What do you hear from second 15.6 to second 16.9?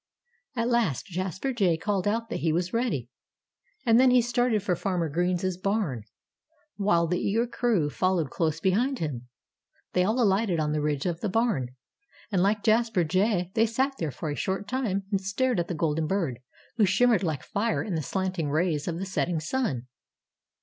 the golden bird, who